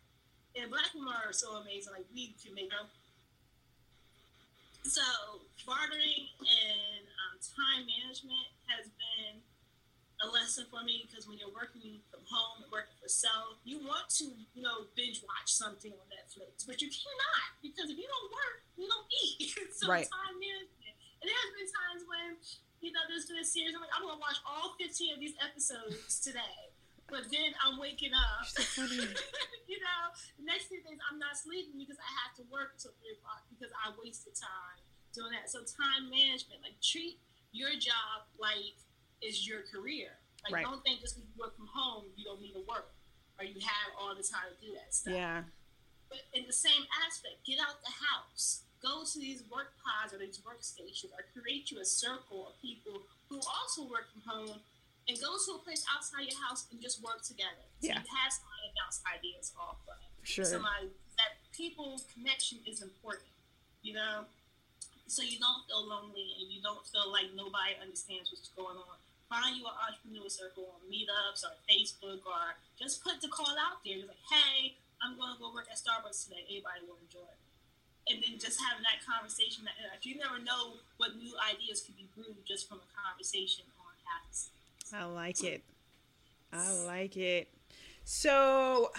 [0.58, 1.94] And black women are so amazing.
[1.94, 2.90] Like we can make them.
[4.82, 5.04] So
[5.68, 9.44] bartering and um, time management has been
[10.20, 13.80] a lesson for me because when you're working from home and working for self, you
[13.80, 18.04] want to, you know, binge watch something on Netflix, but you cannot because if you
[18.04, 19.56] don't work, you don't eat.
[19.80, 20.04] so right.
[20.04, 20.94] time management.
[21.20, 22.28] And there has been times when
[22.80, 23.76] you know, there's been a series.
[23.76, 26.72] I'm like, I'm gonna watch all 15 of these episodes today.
[27.12, 28.48] But then I'm waking up.
[28.48, 28.86] So
[29.70, 30.00] you know,
[30.40, 33.44] the next thing is I'm not sleeping because I have to work until three o'clock
[33.52, 34.80] because I wasted time
[35.12, 35.52] doing that.
[35.52, 37.20] So time management, like treat
[37.52, 38.78] your job like
[39.22, 40.16] is your career.
[40.44, 40.64] Like right.
[40.64, 42.96] don't think just because you work from home you don't need to work
[43.38, 45.14] or you have all the time to do that stuff.
[45.14, 45.44] Yeah.
[46.08, 50.18] But in the same aspect, get out the house go to these work pods or
[50.18, 54.56] these workstations or create you a circle of people who also work from home
[55.08, 57.64] and go to a place outside your house and just work together.
[57.80, 58.00] So yeah.
[58.00, 60.00] you have somebody to bounce ideas off of.
[60.24, 60.44] Sure.
[60.44, 63.28] Somebody that people connection is important.
[63.82, 64.24] you know?
[65.06, 68.96] So you don't feel lonely and you don't feel like nobody understands what's going on.
[69.30, 73.78] Find you an entrepreneur circle on meetups or Facebook or just put the call out
[73.86, 74.02] there.
[74.02, 76.42] You're like, hey, I'm going to go work at Starbucks today.
[76.50, 77.38] Anybody will enjoy it.
[78.10, 79.62] And then just having that conversation.
[79.70, 83.94] That you never know what new ideas could be brewed just from a conversation on
[84.02, 84.50] apps.
[84.90, 85.62] I like it.
[86.52, 87.48] I like it.
[88.04, 88.90] So,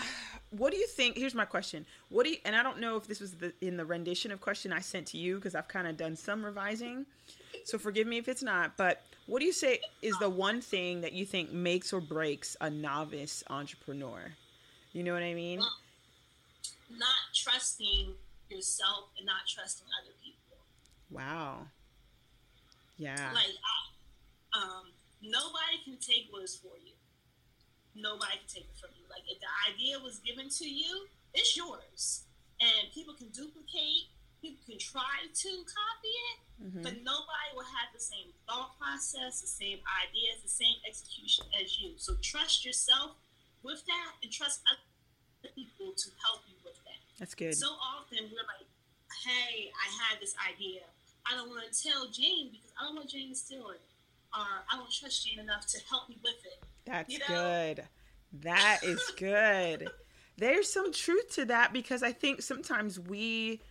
[0.52, 1.18] what do you think?
[1.18, 1.86] Here's my question.
[2.08, 4.40] What do you, and I don't know if this was the, in the rendition of
[4.40, 7.06] question I sent to you because I've kind of done some revising.
[7.66, 11.02] So forgive me if it's not, but what do you say is the one thing
[11.02, 14.34] that you think makes or breaks a novice entrepreneur?
[14.94, 15.60] You know what I mean?
[15.60, 15.78] Well,
[16.92, 18.14] not trusting
[18.50, 20.58] yourself and not trusting other people.
[21.10, 21.68] Wow.
[22.98, 23.32] Yeah.
[23.34, 23.56] Like,
[24.54, 26.92] um, nobody can take what is for you
[27.96, 29.06] nobody can take it from you.
[29.10, 32.24] Like if the idea was given to you, it's yours,
[32.60, 34.12] and people can duplicate.
[34.42, 36.82] People can try to copy it, mm-hmm.
[36.82, 41.80] but nobody will have the same thought process, the same ideas, the same execution as
[41.80, 41.94] you.
[41.98, 43.12] So trust yourself
[43.62, 47.02] with that, and trust other people to help you with that.
[47.20, 47.54] That's good.
[47.54, 48.66] So often we're like,
[49.26, 50.82] "Hey, I had this idea.
[51.26, 53.82] I don't want to tell Jane because I don't want Jane to steal it,
[54.34, 57.26] or I don't trust Jane enough to help me with it." That's you know?
[57.28, 57.88] good.
[58.42, 59.92] That is good.
[60.38, 63.62] There's some truth to that because I think sometimes we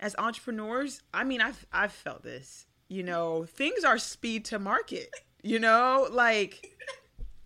[0.00, 2.66] as entrepreneurs, I mean I've I've felt this.
[2.88, 5.10] You know, things are speed to market.
[5.42, 6.66] You know, like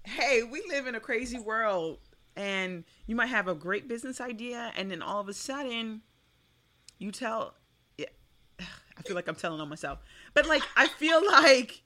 [0.05, 1.99] hey, we live in a crazy world
[2.35, 6.01] and you might have a great business idea and then all of a sudden
[6.99, 7.55] you tell
[8.61, 9.99] I feel like I'm telling on myself.
[10.35, 11.83] But like I feel like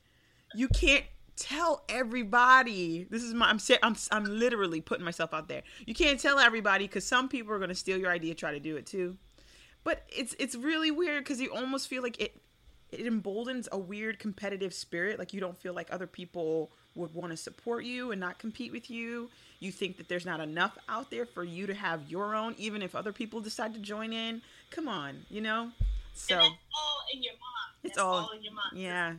[0.54, 1.04] you can't
[1.36, 3.06] tell everybody.
[3.10, 5.62] This is my I'm I'm I'm literally putting myself out there.
[5.86, 8.60] You can't tell everybody cuz some people are going to steal your idea try to
[8.60, 9.18] do it too.
[9.86, 12.42] But it's it's really weird cuz you almost feel like it
[12.90, 17.30] it emboldens a weird competitive spirit like you don't feel like other people would want
[17.30, 19.30] to support you and not compete with you.
[19.60, 22.82] You think that there's not enough out there for you to have your own even
[22.82, 24.42] if other people decide to join in.
[24.70, 25.70] Come on, you know?
[26.14, 26.42] So and
[26.74, 27.72] all in your mind.
[27.84, 28.74] It's all, all in your mind.
[28.74, 29.14] Yeah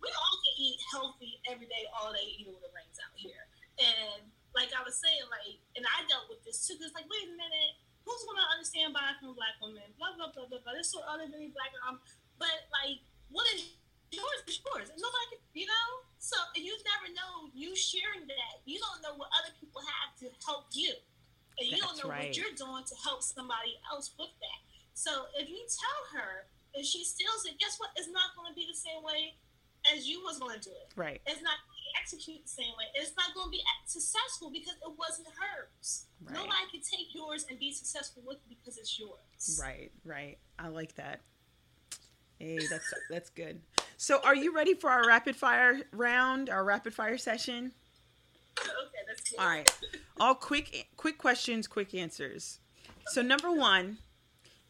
[0.00, 3.42] we all can eat healthy every day, all day, even when it rains out here.
[3.82, 6.78] And like I was saying, like, and I dealt with this too.
[6.78, 7.74] Cause like, wait a minute,
[8.06, 9.82] who's gonna understand buying from black women?
[9.98, 10.72] Blah blah blah blah blah.
[10.72, 11.74] There's so other than black.
[11.82, 11.98] Um,
[12.38, 13.02] but like,
[13.34, 13.74] what is
[14.14, 15.88] yours is yours, and nobody you know.
[16.22, 17.50] So and you never know.
[17.50, 20.94] You sharing that, you don't know what other people have to help you,
[21.58, 22.30] and you That's don't know right.
[22.30, 24.60] what you're doing to help somebody else with that.
[24.94, 27.90] So if you tell her and she steals it, guess what?
[28.00, 29.36] It's not going to be the same way
[29.92, 30.88] as you was going to do it.
[30.96, 31.20] Right.
[31.28, 31.60] It's not
[32.00, 32.84] execute the same way.
[32.94, 36.06] It's not going to be successful because it wasn't hers.
[36.22, 36.34] Right.
[36.34, 39.58] Nobody can take yours and be successful with it because it's yours.
[39.60, 39.90] Right.
[40.04, 40.38] Right.
[40.58, 41.20] I like that.
[42.38, 43.60] Hey, that's that's good.
[43.96, 47.72] So, are you ready for our rapid fire round, our rapid fire session?
[48.58, 49.38] Okay, that's good.
[49.38, 49.70] All right.
[50.18, 52.58] All quick quick questions, quick answers.
[53.08, 53.98] So, number 1,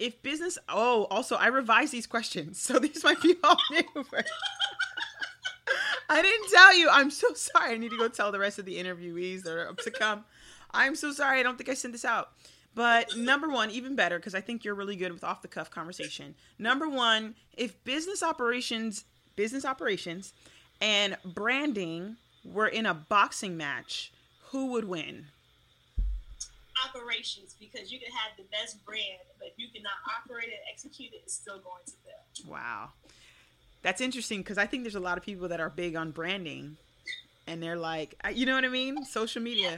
[0.00, 2.60] if business Oh, also I revised these questions.
[2.66, 3.82] So, these might be all new.
[6.08, 6.88] I didn't tell you.
[6.90, 7.74] I'm so sorry.
[7.74, 10.24] I need to go tell the rest of the interviewees that are up to come.
[10.70, 11.40] I'm so sorry.
[11.40, 12.30] I don't think I sent this out.
[12.74, 15.70] But number one, even better, because I think you're really good with off the cuff
[15.70, 16.34] conversation.
[16.58, 20.34] Number one, if business operations, business operations,
[20.78, 24.12] and branding were in a boxing match,
[24.50, 25.24] who would win?
[26.86, 31.14] Operations, because you can have the best brand, but if you cannot operate and execute
[31.14, 32.52] it, it's still going to fail.
[32.52, 32.90] Wow
[33.86, 36.76] that's interesting because I think there's a lot of people that are big on branding,
[37.46, 39.70] and they're like, you know what I mean, social media.
[39.70, 39.76] Yeah,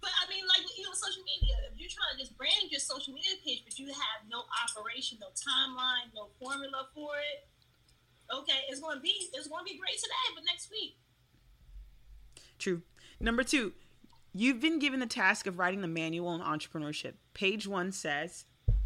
[0.00, 1.56] but I mean, like you know, social media.
[1.66, 5.18] If you're trying to just brand your social media page, but you have no operation,
[5.20, 7.48] no timeline, no formula for it,
[8.32, 10.96] okay, it's going to be it's going to be great today, but next week.
[12.60, 12.82] True.
[13.18, 13.72] Number two,
[14.32, 17.14] you've been given the task of writing the manual on entrepreneurship.
[17.34, 18.76] Page one says, um,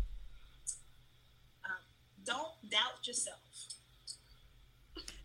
[2.25, 3.40] "Don't doubt yourself."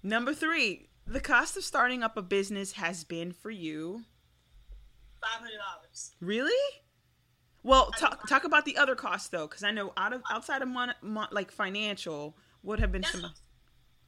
[0.05, 4.03] Number three, the cost of starting up a business has been for you
[5.19, 6.11] five hundred dollars.
[6.21, 6.53] Really?
[7.63, 10.67] Well, talk talk about the other costs though, because I know out of outside of
[10.67, 13.23] mon, mon, like financial, would have been that's some.
[13.23, 13.31] What,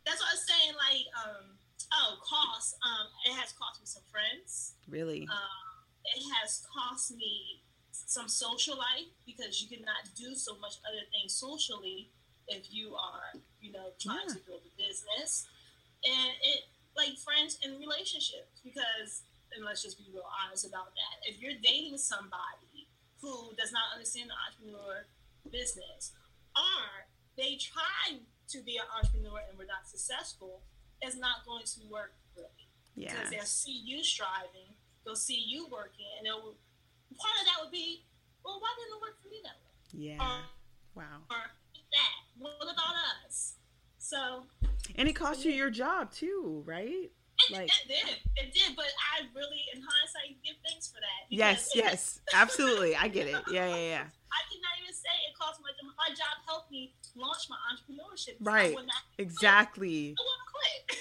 [0.06, 0.76] that's what I was saying.
[0.76, 1.46] Like, um,
[1.94, 2.78] oh, cost.
[2.86, 4.76] Um, it has cost me some friends.
[4.88, 5.24] Really?
[5.24, 5.84] Um,
[6.16, 11.34] it has cost me some social life because you cannot do so much other things
[11.34, 12.12] socially
[12.48, 14.36] if you are, you know, trying yeah.
[14.36, 15.48] to build a business
[16.06, 19.24] and it like friends and relationships because
[19.56, 21.16] and let's just be real honest about that.
[21.24, 22.90] If you're dating somebody
[23.22, 25.06] who does not understand the entrepreneur
[25.52, 26.12] business,
[26.56, 27.08] or
[27.38, 30.62] they try to be an entrepreneur and were not successful,
[31.02, 32.68] it's not going to work really.
[32.96, 33.14] Yeah.
[33.14, 36.58] Because they'll see you striving, they'll see you working, and they'll,
[37.16, 38.04] part of that would be,
[38.44, 39.74] well, why didn't it work for me that way?
[39.94, 40.20] Yeah.
[40.22, 41.18] Or, wow.
[41.30, 42.16] or that.
[42.38, 43.56] What about us?
[43.98, 44.44] So.
[44.96, 47.12] And it cost you your job too, right?
[47.52, 48.76] Like it did, it did.
[48.76, 51.06] But I really, in hindsight, give thanks for that.
[51.30, 52.96] Yes, yes, absolutely.
[52.96, 53.36] I get it.
[53.52, 54.04] Yeah, yeah, yeah.
[54.32, 55.94] I cannot even say it cost my job.
[55.98, 58.36] My job helped me launch my entrepreneurship.
[58.40, 58.76] Right.
[59.18, 60.16] Exactly.
[60.88, 61.00] Quit.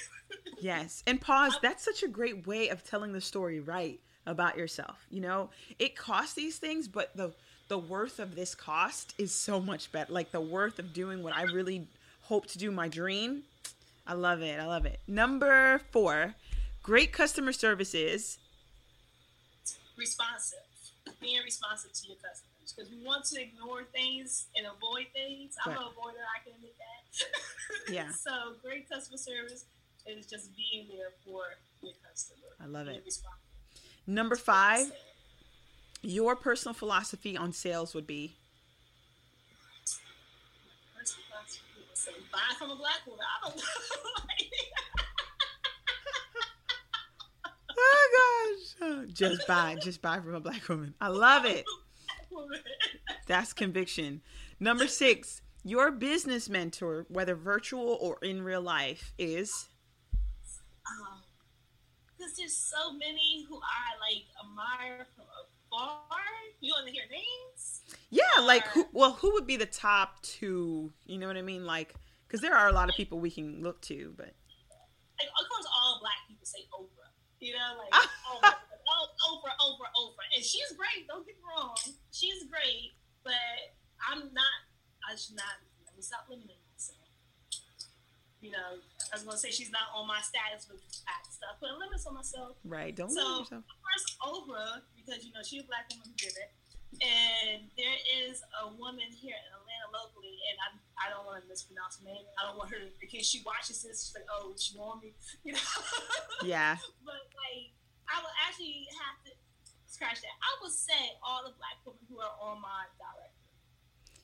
[0.60, 1.02] yes.
[1.06, 1.58] And pause.
[1.62, 5.06] That's such a great way of telling the story right about yourself.
[5.10, 7.32] You know, it costs these things, but the
[7.68, 10.12] the worth of this cost is so much better.
[10.12, 11.88] Like the worth of doing what I really
[12.22, 13.42] hope to do, my dream.
[14.06, 14.60] I love it.
[14.60, 15.00] I love it.
[15.06, 16.34] Number four,
[16.82, 18.38] great customer services.
[19.96, 20.58] Responsive.
[21.20, 22.74] Being responsive to your customers.
[22.76, 25.56] Because we want to ignore things and avoid things.
[25.64, 25.80] I'm right.
[25.80, 27.92] an avoider, I can admit that.
[27.92, 28.10] yeah.
[28.12, 29.64] so great customer service
[30.06, 31.42] is just being there for
[31.82, 32.46] your customer.
[32.60, 33.04] I love it.
[34.06, 34.92] Number five,
[36.02, 38.36] your personal philosophy on sales would be
[42.36, 43.24] buy from a black woman.
[43.24, 43.62] I don't know.
[47.78, 49.08] oh gosh.
[49.12, 50.94] Just buy, just buy from a black woman.
[51.00, 51.64] I love it.
[53.26, 54.20] That's conviction.
[54.60, 59.68] Number six, your business mentor, whether virtual or in real life, is.
[62.18, 65.24] Because um, there's so many who I like admire from
[65.72, 66.18] afar.
[66.60, 67.80] You want to hear names?
[68.10, 68.42] Yeah, or...
[68.42, 68.86] like who?
[68.92, 70.92] Well, who would be the top two?
[71.06, 71.64] You know what I mean?
[71.64, 71.94] Like
[72.26, 74.34] because there are a lot of people we can look to, but
[75.16, 77.12] like, of course, all black people say Oprah.
[77.40, 77.92] You know, like
[78.28, 81.08] oh, Oprah, Oprah, Oprah, and she's great.
[81.08, 81.76] Don't get me wrong,
[82.12, 84.58] she's great, but I'm not.
[85.04, 85.60] I should not.
[85.84, 87.06] Let me stop limiting myself.
[88.40, 91.78] You know, I was gonna say she's not on my status with that stuff, putting
[91.80, 92.56] limits on myself.
[92.64, 92.94] Right.
[92.94, 93.64] Don't so, limit yourself.
[93.84, 96.50] First, Oprah, because you know she's a black woman who did it,
[97.00, 101.46] and there is a woman here in Atlanta locally, and I I don't want to
[101.48, 102.24] mispronounce her name.
[102.40, 104.08] I don't want her in case she watches this.
[104.08, 105.12] She's like, oh, she want me,
[105.44, 105.68] you know?
[106.40, 106.80] Yeah.
[107.04, 107.76] but like,
[108.08, 109.30] I will actually have to
[109.84, 110.34] scratch that.
[110.40, 113.36] I would say all the black women who are on my directory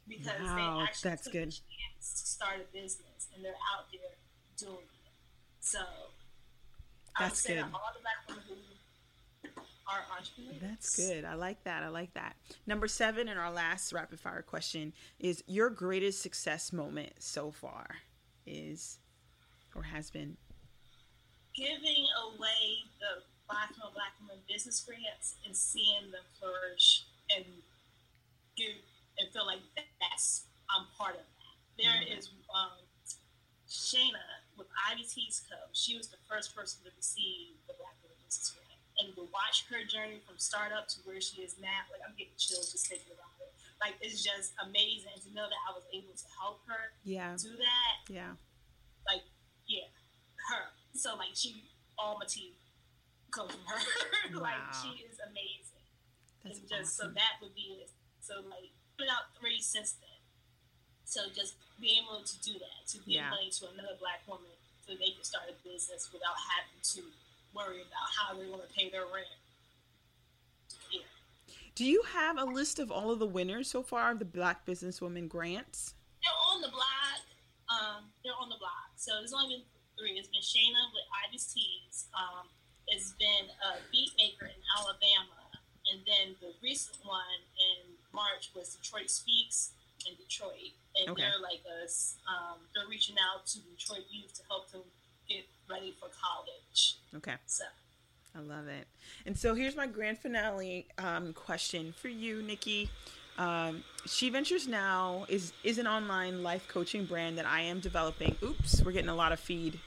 [0.08, 1.48] because wow, they actually that's good.
[1.52, 4.16] a chance to start a business and they're out there
[4.56, 5.12] doing it.
[5.60, 5.78] So
[7.18, 7.72] that's I would say good.
[7.72, 8.56] All the black women who
[9.86, 10.56] are entrepreneurs.
[10.60, 11.24] That's good.
[11.24, 11.82] I like that.
[11.82, 12.36] I like that.
[12.66, 17.96] Number seven, and our last rapid fire question is your greatest success moment so far
[18.46, 18.98] is
[19.74, 20.36] or has been?
[21.54, 27.04] Giving away the Black Women Black Women business grants and seeing them flourish
[27.36, 27.44] and
[28.56, 28.80] give
[29.18, 29.60] and feel like
[30.00, 31.54] that's I'm part of that.
[31.76, 32.18] There mm-hmm.
[32.18, 32.80] is um,
[33.68, 34.24] Shayna
[34.56, 35.56] with Ivy Teas Co.
[35.72, 38.71] She was the first person to receive the Black Women business grant
[39.02, 42.36] and to watch her journey from startup to where she is now, like I'm getting
[42.38, 43.50] chills just thinking about it.
[43.82, 47.34] Like it's just amazing to know that I was able to help her yeah.
[47.34, 47.94] do that.
[48.06, 48.38] Yeah.
[49.02, 49.26] Like,
[49.66, 49.90] yeah,
[50.50, 50.70] her.
[50.94, 51.66] So like she
[51.98, 52.54] all my team
[53.30, 53.80] come from her.
[54.38, 54.46] Wow.
[54.48, 55.82] like she is amazing.
[56.44, 57.14] That's and just awesome.
[57.14, 57.90] so that would be it.
[58.22, 60.20] So like put out three since then.
[61.02, 63.28] So just being able to do that, to give yeah.
[63.28, 64.54] money to another black woman
[64.86, 67.02] so they can start a business without having to
[67.54, 69.28] worry about how they're going to pay their rent.
[70.90, 71.00] Yeah.
[71.74, 74.66] Do you have a list of all of the winners so far of the Black
[74.66, 75.94] Businesswoman grants?
[76.22, 77.20] They're on the blog.
[77.72, 78.92] Um, they're on the blog.
[78.96, 79.66] So there's only been
[79.98, 80.20] three.
[80.20, 82.08] It's been Shayna with Ivy's Teas.
[82.12, 82.48] Um,
[82.88, 85.40] it's been a beat maker in Alabama.
[85.90, 89.72] And then the recent one in March was Detroit Speaks
[90.06, 90.76] in Detroit.
[91.00, 91.22] And okay.
[91.22, 92.20] they're like us.
[92.28, 94.84] Um, they're reaching out to Detroit youth to help them
[95.28, 96.96] get ready for college.
[97.14, 97.34] Okay.
[97.46, 97.64] So.
[98.34, 98.86] I love it.
[99.26, 102.88] And so here's my grand finale um, question for you, Nikki.
[103.38, 108.36] Um, she Ventures Now is is an online life coaching brand that I am developing.
[108.42, 109.80] Oops, we're getting a lot of feed.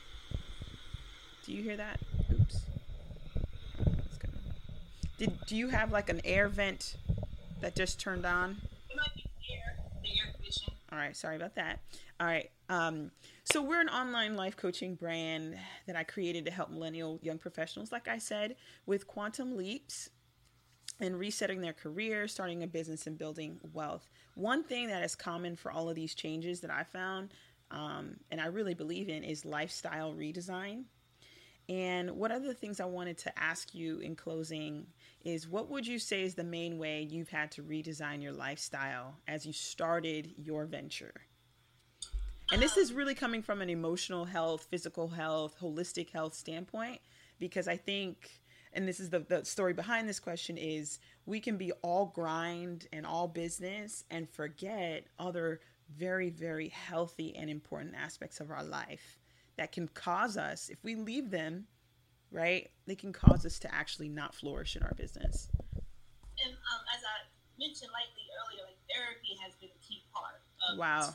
[1.45, 1.99] Do you hear that?
[2.31, 2.61] Oops.
[5.17, 6.97] Did do you have like an air vent
[7.61, 8.57] that just turned on?
[8.91, 10.33] Air, air
[10.91, 11.79] All right, sorry about that.
[12.19, 12.49] All right.
[12.69, 13.11] Um,
[13.45, 17.91] so we're an online life coaching brand that I created to help millennial young professionals,
[17.91, 18.55] like I said,
[18.87, 20.09] with quantum leaps
[20.99, 24.09] and resetting their career, starting a business, and building wealth.
[24.33, 27.33] One thing that is common for all of these changes that I found,
[27.69, 30.85] um, and I really believe in, is lifestyle redesign.
[31.69, 34.87] And what the things I wanted to ask you in closing
[35.23, 39.17] is what would you say is the main way you've had to redesign your lifestyle
[39.27, 41.13] as you started your venture?
[42.51, 47.01] And this is really coming from an emotional health, physical health, holistic health standpoint
[47.39, 48.41] because I think
[48.73, 52.87] and this is the, the story behind this question is we can be all grind
[52.91, 55.61] and all business and forget other
[55.97, 59.19] very very healthy and important aspects of our life
[59.57, 61.65] that can cause us if we leave them
[62.31, 65.47] right they can cause us to actually not flourish in our business.
[66.43, 67.23] And um, as i
[67.57, 71.13] mentioned lightly earlier like therapy has been a key part of wow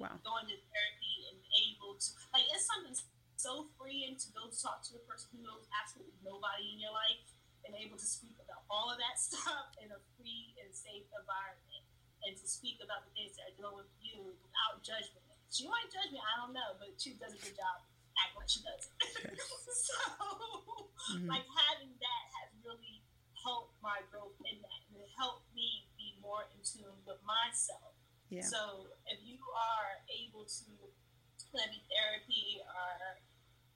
[0.00, 2.94] wow going to therapy and able to like it's something
[3.36, 7.22] so freeing to go talk to a person who knows absolutely nobody in your life
[7.66, 11.84] and able to speak about all of that stuff in a free and safe environment
[12.24, 15.20] and to speak about the things that are going with you without judgment.
[15.52, 17.84] She might judge me, I don't know, but she does a good job
[18.18, 18.88] act like she does.
[19.86, 19.98] so,
[21.14, 21.28] mm-hmm.
[21.28, 23.02] like having that has really
[23.44, 27.94] helped my growth in that, and it helped me be more in tune with myself.
[28.34, 28.42] Yeah.
[28.42, 30.70] So if you are able to,
[31.54, 33.22] maybe therapy or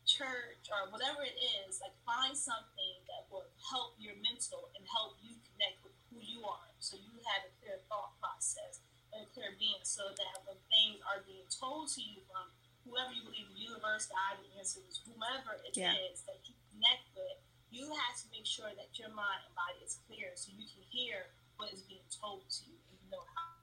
[0.03, 5.15] church or whatever it is, like find something that will help your mental and help
[5.23, 6.73] you connect with who you are.
[6.83, 8.83] So you have a clear thought process
[9.15, 12.51] and a clear being so that when things are being told to you from
[12.83, 15.95] whoever you believe, the universe, God, the answers, whomever it yeah.
[16.09, 17.39] is that you connect with,
[17.69, 20.81] you have to make sure that your mind and body is clear so you can
[20.89, 21.29] hear
[21.61, 23.61] what is being told to you and you know how,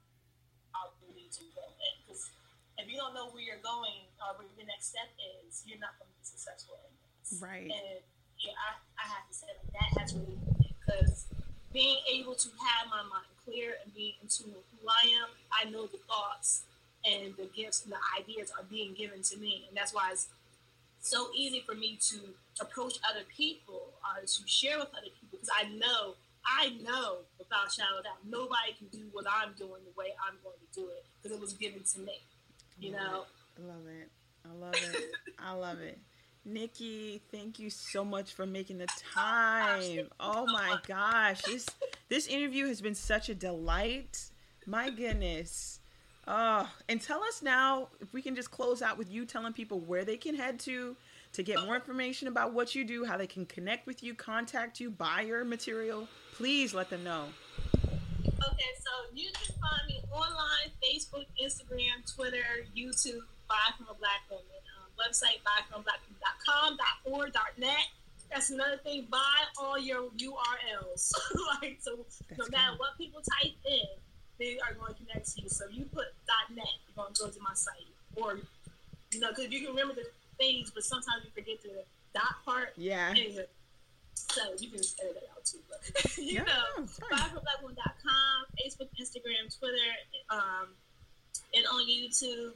[0.75, 1.63] how you need to go.
[2.03, 2.27] Because
[2.75, 5.07] if you don't know where you're going or where the next step
[5.39, 7.39] is, you're not going to be successful in this.
[7.39, 7.71] Right.
[7.71, 8.03] And
[8.43, 10.37] yeah, I, I have to say like, that has really
[10.85, 11.25] because
[11.73, 15.29] being able to have my mind clear and being in tune with who I am,
[15.51, 16.63] I know the thoughts
[17.05, 20.27] and the gifts and the ideas are being given to me, and that's why it's
[20.99, 22.17] so easy for me to
[22.59, 26.15] approach other people or to share with other people because I know
[26.47, 30.57] I know without shadow doubt nobody can do what I'm doing the way I'm going
[30.59, 32.19] to do it because it was given to me.
[32.79, 33.25] You know.
[33.57, 34.11] I love it.
[34.45, 35.11] I love it.
[35.39, 35.99] I love it.
[36.45, 40.09] Nikki, thank you so much for making the time.
[40.19, 41.41] Oh my gosh.
[41.41, 41.65] This
[42.09, 44.29] this interview has been such a delight.
[44.67, 45.79] My goodness.
[46.27, 49.79] Oh, and tell us now if we can just close out with you telling people
[49.79, 50.95] where they can head to
[51.35, 54.79] to get more information about what you do, how they can connect with you, contact
[54.79, 56.07] you, buy your material.
[56.33, 57.25] Please let them know.
[58.25, 64.25] Okay, so you can find me online, Facebook, Instagram, Twitter, YouTube, Buy from a Black
[64.29, 64.45] Woman.
[64.45, 67.87] Um, website, buyfromblackwoman.com, .org, dot .net.
[68.31, 69.07] That's another thing.
[69.09, 71.13] Buy all your URLs.
[71.61, 73.85] like so, That's no matter what people type in,
[74.39, 75.49] they are going to connect to you.
[75.49, 76.05] So you put
[76.55, 78.39] .net, you're going to go to my site, or
[79.11, 80.07] you know, because you can remember the
[80.37, 81.83] things, but sometimes you forget the
[82.13, 82.73] dot part.
[82.77, 83.09] Yeah.
[83.11, 83.45] Anyway,
[84.13, 85.59] so you can edit that out too.
[85.69, 89.91] But you yeah, know, buyfromblackwoman.com, Facebook, Instagram, Twitter,
[90.29, 90.67] um,
[91.53, 92.53] and on YouTube.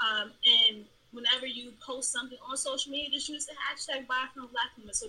[0.00, 4.48] Um, and whenever you post something on social media, just use the hashtag Buy from
[4.48, 4.94] Black Women.
[4.94, 5.08] So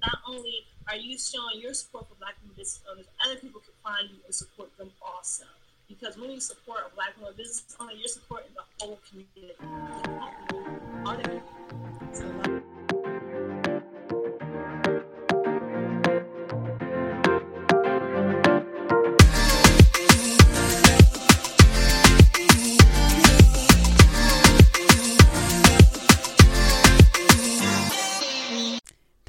[0.00, 3.74] not only are you showing your support for Black women business owners, other people can
[3.82, 5.44] find you and support them also.
[5.88, 9.54] Because when you support a Black woman business owner, you're supporting the whole community.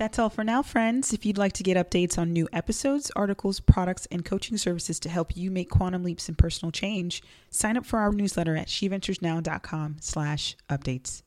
[0.08, 1.14] That's all for now, friends.
[1.14, 5.10] If you'd like to get updates on new episodes, articles, products, and coaching services to
[5.10, 7.22] help you make quantum leaps in personal change,
[7.52, 11.22] sign up for our newsletter at sheventuresnow.com slash updates.